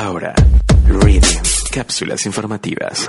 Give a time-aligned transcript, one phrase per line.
[0.00, 0.32] Ahora,
[0.86, 1.20] Reading,
[1.70, 3.06] cápsulas informativas.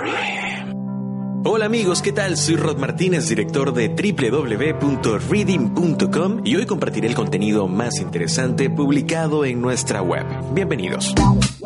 [1.42, 2.36] Hola amigos, ¿qué tal?
[2.36, 9.62] Soy Rod Martínez, director de www.reading.com y hoy compartiré el contenido más interesante publicado en
[9.62, 10.26] nuestra web.
[10.52, 11.14] Bienvenidos.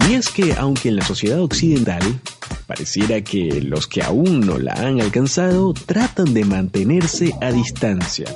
[0.08, 2.04] Y es que aunque en la sociedad occidental
[2.68, 8.26] pareciera que los que aún no la han alcanzado tratan de mantenerse a distancia,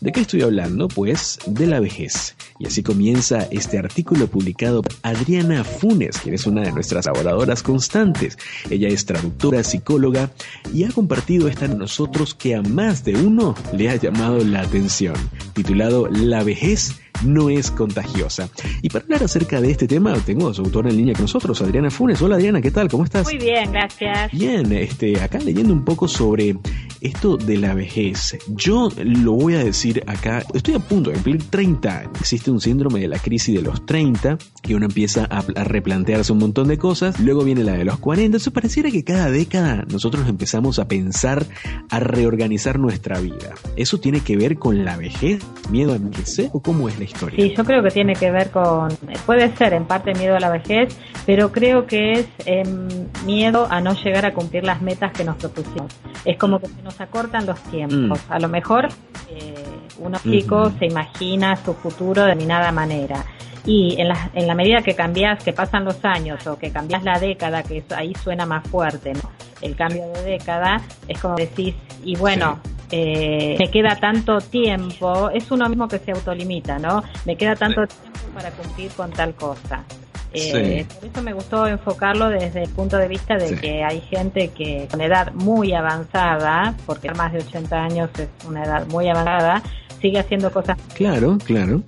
[0.00, 0.88] ¿De qué estoy hablando?
[0.88, 2.34] Pues de la vejez.
[2.60, 7.62] Y así comienza este artículo publicado por Adriana Funes, quien es una de nuestras colaboradoras
[7.62, 8.36] constantes.
[8.68, 10.30] Ella es traductora, psicóloga
[10.74, 14.60] y ha compartido esta en nosotros que a más de uno le ha llamado la
[14.60, 15.14] atención,
[15.54, 18.50] titulado La vejez no es contagiosa.
[18.82, 21.62] Y para hablar acerca de este tema, tengo a su autora en línea con nosotros,
[21.62, 22.20] Adriana Funes.
[22.20, 22.88] Hola Adriana, ¿qué tal?
[22.90, 23.24] ¿Cómo estás?
[23.24, 24.32] Muy bien, gracias.
[24.32, 26.56] Bien, este, acá leyendo un poco sobre
[27.00, 28.38] esto de la vejez.
[28.48, 32.12] Yo lo voy a decir acá, estoy a punto de cumplir 30 años.
[32.20, 36.38] Existe un síndrome de la crisis de los 30, que uno empieza a, replantearse un
[36.38, 40.28] montón de cosas, luego viene la de los 40, eso pareciera que cada década nosotros
[40.28, 41.46] empezamos a pensar,
[41.88, 43.54] a reorganizar nuestra vida.
[43.76, 47.42] ¿Eso tiene que ver con la vejez, miedo a envejecer o cómo es la historia?
[47.42, 48.88] Sí, yo creo que tiene que ver con,
[49.26, 52.88] puede ser en parte miedo a la vejez, pero creo que es em,
[53.24, 55.92] miedo a no llegar a cumplir las metas que nos propusimos.
[56.24, 58.20] Es como que se nos acortan los tiempos.
[58.28, 58.32] Mm.
[58.32, 58.88] A lo mejor
[59.30, 59.54] eh,
[59.98, 63.24] uno chico se imagina su futuro de determinada manera.
[63.66, 67.02] Y en la, en la medida que cambias, que pasan los años o que cambias
[67.04, 69.30] la década, que ahí suena más fuerte, ¿no?
[69.60, 72.60] el cambio de década, es como decís, y bueno,
[72.90, 77.02] eh, me queda tanto tiempo, es uno mismo que se autolimita, ¿no?
[77.24, 79.84] Me queda tanto tiempo para cumplir con tal cosa.
[80.32, 84.48] Eh, por eso me gustó enfocarlo desde el punto de vista de que hay gente
[84.48, 89.62] que con edad muy avanzada, porque más de 80 años es una edad muy avanzada,
[90.00, 90.76] sigue haciendo cosas.
[90.94, 91.82] Claro, claro.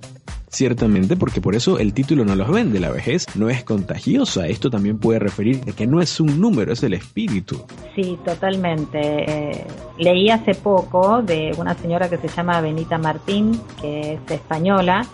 [0.53, 2.79] Ciertamente, porque por eso el título no los vende.
[2.79, 4.45] La vejez no es contagiosa.
[4.45, 7.65] Esto también puede referir a que no es un número, es el espíritu.
[7.95, 8.99] Sí, totalmente.
[9.01, 9.65] Eh,
[9.97, 15.07] leí hace poco de una señora que se llama Benita Martín, que es española,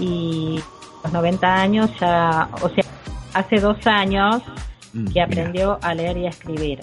[0.00, 0.58] y
[1.04, 2.84] los 90 años ya, o sea,
[3.34, 4.42] hace dos años
[4.92, 6.80] mm, que aprendió a leer y a escribir.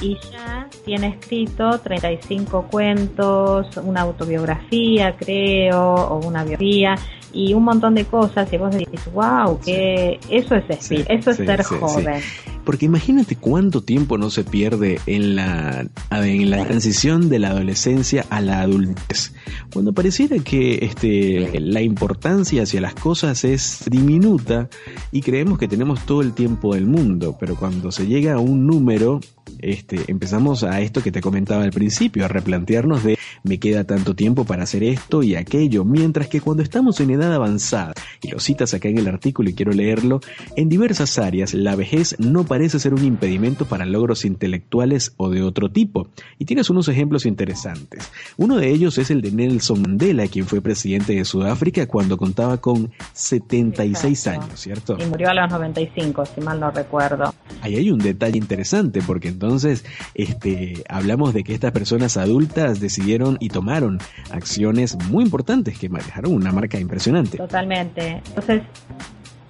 [0.00, 6.96] Y ya tiene escrito 35 cuentos, una autobiografía, creo, o una biografía,
[7.32, 11.62] y un montón de cosas y vos decís, wow, que eso es, eso es ser
[11.62, 12.20] joven.
[12.64, 18.24] Porque imagínate cuánto tiempo no se pierde en la, en la transición de la adolescencia
[18.30, 19.32] a la adultez.
[19.72, 24.68] Cuando pareciera que este, la importancia hacia las cosas es diminuta
[25.10, 28.66] y creemos que tenemos todo el tiempo del mundo, pero cuando se llega a un
[28.66, 29.20] número,
[29.58, 34.14] este, empezamos a esto que te comentaba al principio, a replantearnos de me queda tanto
[34.14, 37.92] tiempo para hacer esto y aquello, mientras que cuando estamos en edad avanzada,
[38.22, 40.20] y lo citas acá en el artículo y quiero leerlo,
[40.56, 45.42] en diversas áreas la vejez no parece ser un impedimento para logros intelectuales o de
[45.42, 46.08] otro tipo,
[46.38, 48.12] y tienes unos ejemplos interesantes.
[48.36, 52.58] Uno de ellos es el de Nelson Mandela, quien fue presidente de Sudáfrica cuando contaba
[52.58, 54.98] con 76 años, ¿cierto?
[55.00, 57.32] Y murió a los 95, si mal no recuerdo.
[57.62, 63.38] Ahí hay un detalle interesante, porque entonces este, hablamos de que estas personas adultas decidieron
[63.40, 63.98] y tomaron
[64.30, 67.38] acciones muy importantes que manejaron una marca impresionante.
[67.38, 68.20] Totalmente.
[68.26, 68.60] Entonces,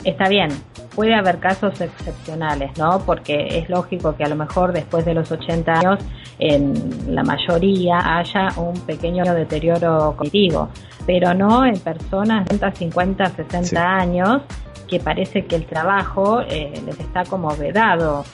[0.04, 0.50] está bien,
[0.94, 3.00] puede haber casos excepcionales, ¿no?
[3.04, 5.98] Porque es lógico que a lo mejor después de los 80 años,
[6.38, 10.68] en la mayoría haya un pequeño deterioro cognitivo,
[11.06, 14.42] pero no en personas de 50, 60 años
[14.88, 18.24] que parece que el trabajo eh, les está como vedado.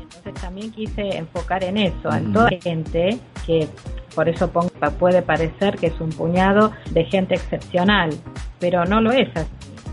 [0.00, 3.68] Entonces también quise enfocar en eso, en toda la gente que
[4.14, 4.50] por eso
[4.98, 8.10] puede parecer que es un puñado de gente excepcional,
[8.58, 9.48] pero no lo es así,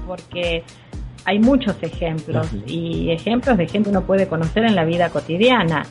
[0.08, 0.64] porque
[1.26, 5.86] hay muchos ejemplos y ejemplos de gente uno puede conocer en la vida cotidiana.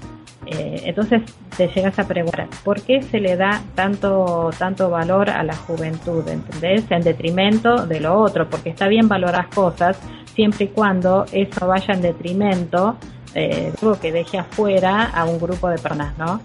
[0.47, 1.23] Eh, entonces
[1.57, 6.27] te llegas a preguntar, ¿por qué se le da tanto, tanto valor a la juventud?
[6.29, 6.85] ¿Entendés?
[6.91, 9.99] En detrimento de lo otro, porque está bien valorar cosas
[10.35, 12.97] siempre y cuando eso vaya en detrimento
[13.35, 16.41] eh, que deje afuera a un grupo de personas, ¿no?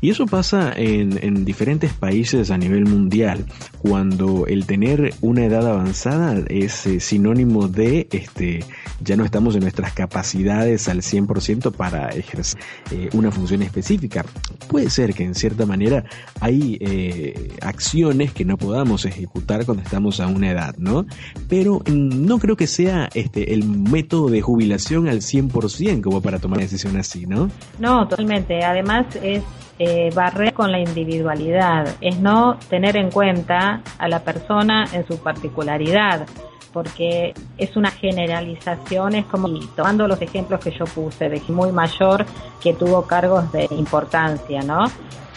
[0.00, 3.46] Y eso pasa en, en, diferentes países a nivel mundial,
[3.78, 8.64] cuando el tener una edad avanzada es eh, sinónimo de, este,
[9.00, 12.60] ya no estamos en nuestras capacidades al 100% para ejercer
[12.90, 14.24] eh, una función específica.
[14.68, 16.04] Puede ser que en cierta manera
[16.40, 21.06] hay eh, acciones que no podamos ejecutar cuando estamos a una edad, ¿no?
[21.48, 25.57] Pero mm, no creo que sea este, el método de jubilación al 100%
[26.02, 27.50] como para tomar una decisión así, ¿no?
[27.78, 28.64] No, totalmente.
[28.64, 29.42] Además es
[29.78, 35.18] eh, barrer con la individualidad, es no tener en cuenta a la persona en su
[35.18, 36.26] particularidad,
[36.72, 42.26] porque es una generalización, es como tomando los ejemplos que yo puse de muy mayor
[42.60, 44.84] que tuvo cargos de importancia, ¿no?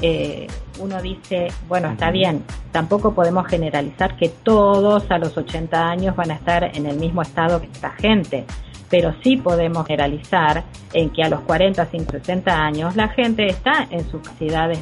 [0.01, 0.47] Eh,
[0.79, 6.31] uno dice, bueno, está bien, tampoco podemos generalizar que todos a los 80 años van
[6.31, 8.45] a estar en el mismo estado que esta gente
[8.92, 13.88] pero sí podemos generalizar en que a los 40, 50, 60 años la gente está
[13.90, 14.80] en sus capacidades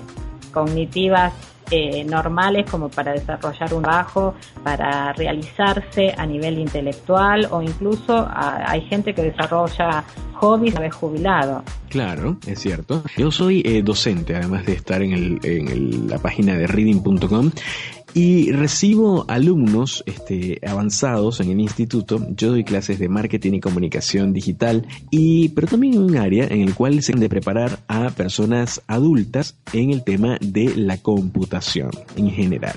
[0.52, 1.32] cognitivas
[1.72, 4.34] eh, normales como para desarrollar un trabajo,
[4.64, 10.04] para realizarse a nivel intelectual o incluso hay gente que desarrolla
[10.34, 11.64] hobbies una vez jubilado.
[11.90, 13.04] Claro, es cierto.
[13.18, 17.52] Yo soy eh, docente, además de estar en, el, en la página de reading.com
[18.14, 22.26] y recibo alumnos este, avanzados en el instituto.
[22.36, 26.62] Yo doy clases de marketing y comunicación digital, y, pero también en un área en
[26.62, 31.92] el cual se han de preparar a personas adultas en el tema de la computación
[32.16, 32.76] en general.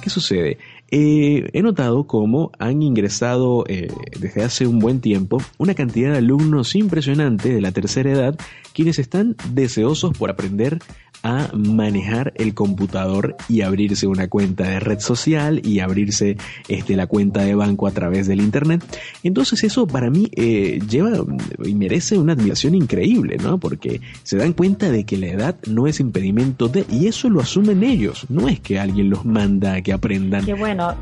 [0.00, 0.58] ¿Qué sucede?
[0.90, 6.18] Eh, he notado cómo han ingresado eh, desde hace un buen tiempo una cantidad de
[6.18, 8.38] alumnos impresionante de la tercera edad
[8.72, 10.78] quienes están deseosos por aprender
[11.22, 16.36] a manejar el computador y abrirse una cuenta de red social y abrirse
[16.68, 18.84] este, la cuenta de banco a través del internet.
[19.22, 21.24] Entonces eso para mí eh, lleva
[21.64, 23.58] y merece una admiración increíble, ¿no?
[23.58, 27.40] Porque se dan cuenta de que la edad no es impedimento de, y eso lo
[27.40, 30.44] asumen ellos, no es que alguien los manda a que aprendan.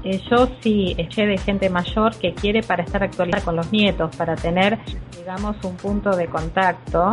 [0.05, 4.15] Eh, yo sí eché de gente mayor que quiere para estar actualizada con los nietos,
[4.17, 4.79] para tener,
[5.17, 7.11] digamos, un punto de contacto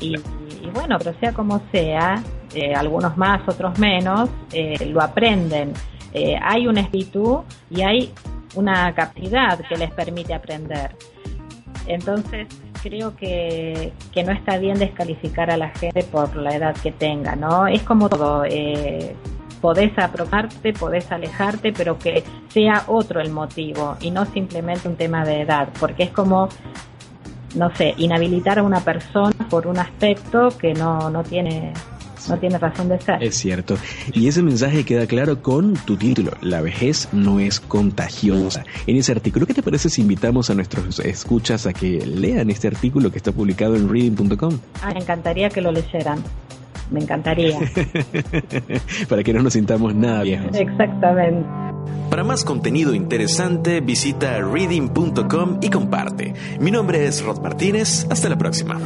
[0.00, 0.16] y,
[0.72, 2.22] bueno, pero sea como sea,
[2.54, 5.72] eh, algunos más, otros menos, eh, lo aprenden.
[6.42, 8.12] Hay un espíritu y hay
[8.54, 10.94] una capacidad que les permite aprender.
[11.86, 12.46] Entonces,
[12.84, 17.34] creo que, que no está bien descalificar a la gente por la edad que tenga,
[17.34, 17.66] ¿no?
[17.66, 19.16] Es como todo, eh,
[19.64, 25.24] podés aproximarte, podés alejarte, pero que sea otro el motivo y no simplemente un tema
[25.24, 26.50] de edad, porque es como
[27.54, 31.72] no sé, inhabilitar a una persona por un aspecto que no, no tiene
[32.28, 33.22] no tiene razón de ser.
[33.22, 33.76] Es cierto.
[34.12, 38.64] Y ese mensaje queda claro con tu título, La vejez no es contagiosa.
[38.86, 42.68] En ese artículo, ¿qué te parece si invitamos a nuestros escuchas a que lean este
[42.68, 44.58] artículo que está publicado en reading.com?
[44.82, 46.22] Ah, me encantaría que lo leyeran.
[46.90, 47.58] Me encantaría.
[49.08, 50.54] Para que no nos sintamos nada viejos.
[50.54, 51.46] Exactamente.
[52.10, 56.34] Para más contenido interesante, visita reading.com y comparte.
[56.60, 58.06] Mi nombre es Rod Martínez.
[58.10, 58.78] Hasta la próxima.